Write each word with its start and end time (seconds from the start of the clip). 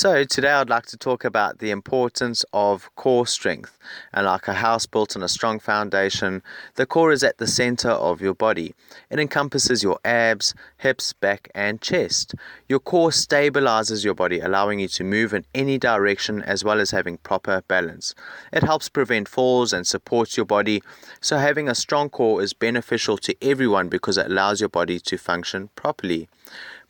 So, 0.00 0.24
today 0.24 0.48
I'd 0.48 0.70
like 0.70 0.86
to 0.86 0.96
talk 0.96 1.26
about 1.26 1.58
the 1.58 1.70
importance 1.70 2.42
of 2.54 2.88
core 2.96 3.26
strength. 3.26 3.78
And 4.14 4.24
like 4.24 4.48
a 4.48 4.54
house 4.54 4.86
built 4.86 5.14
on 5.14 5.22
a 5.22 5.28
strong 5.28 5.60
foundation, 5.60 6.42
the 6.76 6.86
core 6.86 7.12
is 7.12 7.22
at 7.22 7.36
the 7.36 7.46
center 7.46 7.90
of 7.90 8.22
your 8.22 8.32
body. 8.32 8.74
It 9.10 9.20
encompasses 9.20 9.82
your 9.82 9.98
abs, 10.02 10.54
hips, 10.78 11.12
back, 11.12 11.50
and 11.54 11.82
chest. 11.82 12.34
Your 12.66 12.78
core 12.78 13.10
stabilizes 13.10 14.02
your 14.02 14.14
body, 14.14 14.40
allowing 14.40 14.80
you 14.80 14.88
to 14.88 15.04
move 15.04 15.34
in 15.34 15.44
any 15.54 15.76
direction 15.76 16.40
as 16.44 16.64
well 16.64 16.80
as 16.80 16.92
having 16.92 17.18
proper 17.18 17.62
balance. 17.68 18.14
It 18.54 18.62
helps 18.62 18.88
prevent 18.88 19.28
falls 19.28 19.74
and 19.74 19.86
supports 19.86 20.34
your 20.34 20.46
body. 20.46 20.82
So, 21.20 21.36
having 21.36 21.68
a 21.68 21.74
strong 21.74 22.08
core 22.08 22.40
is 22.40 22.54
beneficial 22.54 23.18
to 23.18 23.36
everyone 23.42 23.90
because 23.90 24.16
it 24.16 24.30
allows 24.30 24.60
your 24.60 24.70
body 24.70 24.98
to 24.98 25.18
function 25.18 25.68
properly. 25.76 26.26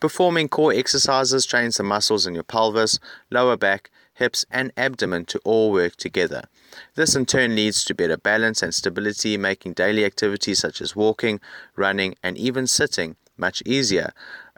Performing 0.01 0.49
core 0.49 0.73
exercises 0.73 1.45
trains 1.45 1.77
the 1.77 1.83
muscles 1.83 2.27
in 2.27 2.35
your 2.35 2.43
pelvis, 2.43 2.99
lower 3.31 3.57
back, 3.57 3.91
hips, 4.15 4.47
and 4.51 4.73
abdomen 4.75 5.27
to 5.27 5.39
all 5.45 5.71
work 5.71 5.97
together. 5.97 6.45
This 6.95 7.15
in 7.15 7.27
turn 7.27 7.55
leads 7.55 7.85
to 7.85 7.95
better 7.95 8.17
balance 8.17 8.63
and 8.63 8.75
stability, 8.75 9.37
making 9.37 9.75
daily 9.75 10.07
activities 10.07 10.59
such 10.59 10.81
as 10.81 10.97
walking, 10.97 11.39
running, 11.77 12.15
and 12.23 12.39
even 12.39 12.67
sitting 12.67 13.17
much 13.37 13.63
easier. 13.67 14.13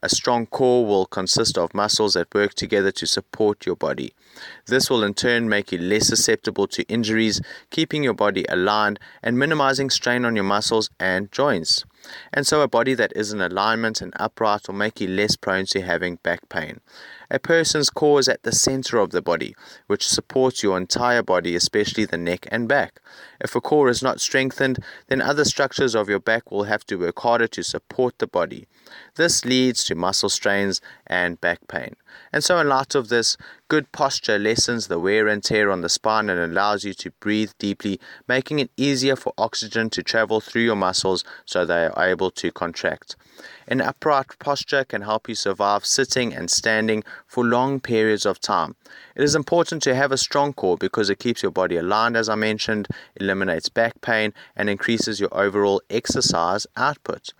A 0.05 0.09
strong 0.09 0.47
core 0.47 0.85
will 0.85 1.07
consist 1.07 1.57
of 1.57 1.75
muscles 1.75 2.15
that 2.15 2.35
work 2.35 2.55
together 2.55 2.91
to 2.93 3.07
support 3.07 3.67
your 3.67 3.77
body. 3.77 4.13
This 4.67 4.91
will 4.91 5.05
in 5.05 5.15
turn 5.15 5.49
make 5.49 5.71
you 5.71 5.79
less 5.79 6.09
susceptible 6.09 6.67
to 6.69 6.83
injuries, 6.85 7.41
keeping 7.71 8.03
your 8.03 8.15
body 8.15 8.45
aligned 8.49 8.99
and 9.23 9.39
minimizing 9.39 9.91
strain 9.91 10.25
on 10.25 10.35
your 10.35 10.45
muscles 10.45 10.91
and 10.99 11.31
joints. 11.31 11.85
And 12.33 12.47
so, 12.47 12.61
a 12.61 12.69
body 12.69 12.95
that 12.95 13.13
is 13.15 13.33
in 13.33 13.41
alignment 13.41 14.01
and 14.01 14.13
upright 14.17 14.67
will 14.67 14.75
make 14.75 15.01
you 15.01 15.09
less 15.09 15.37
prone 15.37 15.67
to 15.67 15.83
having 15.83 16.17
back 16.17 16.49
pain. 16.49 16.81
A 17.35 17.39
person's 17.39 17.89
core 17.89 18.21
is 18.21 18.29
at 18.29 18.43
the 18.43 18.53
center 18.53 18.99
of 18.99 19.09
the 19.09 19.23
body, 19.23 19.57
which 19.87 20.07
supports 20.07 20.63
your 20.63 20.77
entire 20.77 21.23
body, 21.23 21.57
especially 21.57 22.05
the 22.05 22.19
neck 22.19 22.47
and 22.53 22.69
back. 22.69 23.01
If 23.41 23.57
a 23.57 23.61
core 23.63 23.89
is 23.89 24.03
not 24.03 24.21
strengthened, 24.21 24.79
then 25.07 25.23
other 25.23 25.47
structures 25.47 25.95
of 25.95 26.11
your 26.11 26.21
back 26.21 26.51
will 26.51 26.65
have 26.65 26.85
to 26.89 26.97
work 26.97 27.19
harder 27.21 27.49
to 27.49 27.63
support 27.63 28.19
the 28.19 28.27
body. 28.27 28.67
This 29.15 29.47
leads 29.47 29.83
to 29.85 29.95
muscle 29.95 30.29
strains 30.29 30.83
and 31.07 31.41
back 31.41 31.61
pain. 31.69 31.97
And 32.35 32.45
so, 32.45 32.59
in 32.59 32.69
light 32.69 32.95
of 32.95 33.09
this, 33.09 33.39
good 33.69 33.91
posture 33.93 34.39
lessens 34.39 34.89
the 34.89 34.99
wear 34.99 35.27
and 35.27 35.43
tear 35.43 35.71
on 35.71 35.81
the 35.81 35.89
spine 35.89 36.29
and 36.29 36.39
allows 36.39 36.85
you 36.85 36.93
to 36.93 37.11
breathe 37.13 37.53
deeply, 37.59 37.99
making 38.29 38.59
it 38.59 38.71
easier 38.77 39.17
for 39.17 39.33
oxygen 39.39 39.89
to 39.91 40.03
travel 40.03 40.43
through 40.43 40.63
your 40.63 40.77
muscles 40.77 41.25
so 41.47 41.65
they 41.65 41.87
are 41.87 42.07
able 42.07 42.31
to 42.33 42.53
contract. 42.53 43.17
An 43.67 43.81
upright 43.81 44.39
posture 44.39 44.85
can 44.85 45.03
help 45.03 45.29
you 45.29 45.35
survive 45.35 45.87
sitting 45.87 46.35
and 46.35 46.51
standing 46.51 47.03
for 47.27 47.45
long 47.45 47.81
periods 47.81 48.27
of 48.27 48.41
time. 48.41 48.77
It 49.17 49.23
is 49.23 49.35
important 49.35 49.83
to 49.85 49.95
have 49.95 50.13
a 50.13 50.19
strong 50.19 50.53
core 50.53 50.77
because 50.77 51.11
it 51.11 51.19
keeps 51.19 51.43
your 51.43 51.53
body 51.53 51.77
aligned, 51.77 52.17
as 52.17 52.29
I 52.29 52.35
mentioned, 52.35 52.89
eliminates 53.17 53.69
back 53.69 54.01
pain, 54.01 54.33
and 54.57 54.69
increases 54.69 55.21
your 55.21 55.33
overall 55.33 55.83
exercise 55.91 56.67
output. 56.77 57.33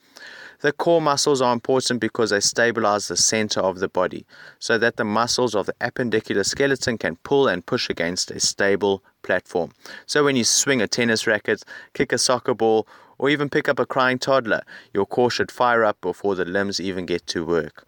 The 0.61 0.73
core 0.73 1.03
muscles 1.03 1.43
are 1.43 1.53
important 1.53 2.01
because 2.01 2.31
they 2.31 2.39
stabilize 2.39 3.09
the 3.09 3.17
center 3.17 3.59
of 3.59 3.81
the 3.81 3.89
body 3.89 4.25
so 4.61 4.79
that 4.79 4.97
the 4.97 5.05
muscles 5.05 5.57
of 5.57 5.67
the 5.67 5.75
appendicular 5.81 6.47
skeleton 6.47 6.99
can 6.99 7.17
pull 7.17 7.49
and 7.49 7.67
push 7.67 7.91
against 7.91 8.31
a 8.31 8.39
stable 8.39 9.03
platform. 9.23 9.73
So 10.07 10.23
when 10.23 10.37
you 10.37 10.45
swing 10.45 10.81
a 10.81 10.87
tennis 10.87 11.27
racket, 11.27 11.65
kick 11.95 12.13
a 12.13 12.19
soccer 12.19 12.55
ball, 12.55 12.87
or 13.19 13.29
even 13.29 13.49
pick 13.49 13.69
up 13.69 13.81
a 13.81 13.87
crying 13.87 14.21
toddler, 14.21 14.63
your 14.93 15.07
core 15.07 15.31
should 15.31 15.51
fire 15.51 15.85
up 15.85 16.01
before 16.01 16.37
the 16.37 16.45
limbs 16.45 16.81
even 16.81 17.07
get 17.07 17.27
to 17.29 17.45
work. 17.45 17.85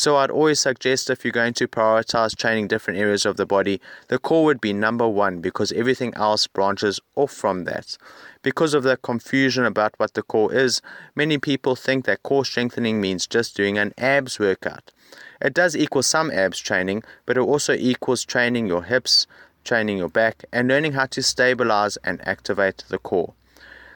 So 0.00 0.16
I'd 0.16 0.30
always 0.30 0.58
suggest 0.58 1.10
if 1.10 1.26
you're 1.26 1.30
going 1.30 1.52
to 1.52 1.68
prioritize 1.68 2.34
training 2.34 2.68
different 2.68 2.98
areas 2.98 3.26
of 3.26 3.36
the 3.36 3.44
body, 3.44 3.82
the 4.08 4.18
core 4.18 4.46
would 4.46 4.58
be 4.58 4.72
number 4.72 5.06
one 5.06 5.42
because 5.42 5.72
everything 5.72 6.14
else 6.14 6.46
branches 6.46 7.00
off 7.16 7.30
from 7.32 7.64
that. 7.64 7.98
Because 8.40 8.72
of 8.72 8.82
the 8.82 8.96
confusion 8.96 9.66
about 9.66 9.92
what 9.98 10.14
the 10.14 10.22
core 10.22 10.54
is, 10.54 10.80
many 11.14 11.36
people 11.36 11.76
think 11.76 12.06
that 12.06 12.22
core 12.22 12.46
strengthening 12.46 12.98
means 12.98 13.26
just 13.26 13.54
doing 13.54 13.76
an 13.76 13.92
abs 13.98 14.38
workout. 14.38 14.90
It 15.38 15.52
does 15.52 15.76
equal 15.76 16.02
some 16.02 16.30
abs 16.30 16.58
training, 16.58 17.02
but 17.26 17.36
it 17.36 17.40
also 17.40 17.74
equals 17.74 18.24
training 18.24 18.68
your 18.68 18.84
hips, 18.84 19.26
training 19.64 19.98
your 19.98 20.08
back, 20.08 20.46
and 20.50 20.66
learning 20.66 20.92
how 20.92 21.04
to 21.08 21.22
stabilize 21.22 21.98
and 21.98 22.26
activate 22.26 22.84
the 22.88 22.96
core. 22.96 23.34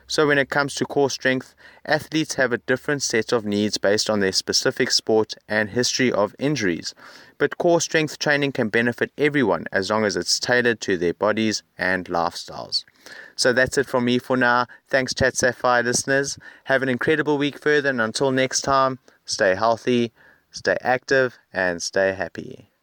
So, 0.07 0.27
when 0.27 0.39
it 0.39 0.51
comes 0.51 0.75
to 0.77 0.85
core 0.85 1.11
strength, 1.11 1.55
athletes 1.87 2.35
have 2.35 2.53
a 2.53 2.59
different 2.59 3.03
set 3.03 3.33
of 3.33 3.45
needs 3.45 3.79
based 3.79 4.11
on 4.11 4.21
their 4.21 4.33
specific 4.33 4.91
sport 4.91 5.35
and 5.49 5.71
history 5.71 6.13
of 6.13 6.35
injuries. 6.39 6.95
But 7.39 7.59
core 7.59 7.81
strength 7.81 8.19
training 8.19 8.53
can 8.53 8.69
benefit 8.69 9.13
everyone 9.17 9.67
as 9.73 9.91
long 9.91 10.05
as 10.05 10.17
it's 10.17 10.39
tailored 10.39 10.81
to 10.83 10.97
their 10.97 11.15
bodies 11.15 11.63
and 11.79 12.05
lifestyles. 12.07 12.85
So 13.37 13.53
that's 13.53 13.79
it 13.79 13.87
from 13.87 14.05
me 14.05 14.19
for 14.19 14.37
now. 14.37 14.67
Thanks, 14.89 15.15
Chat 15.15 15.37
Sapphire 15.37 15.83
listeners. 15.83 16.39
Have 16.65 16.83
an 16.83 16.89
incredible 16.89 17.39
week 17.39 17.59
further, 17.59 17.91
and 17.91 18.01
until 18.01 18.31
next 18.31 18.61
time, 18.61 18.99
stay 19.25 19.55
healthy, 19.55 20.13
stay 20.51 20.77
active, 20.83 21.39
and 21.53 21.83
stay 21.83 22.13
happy. 22.13 22.74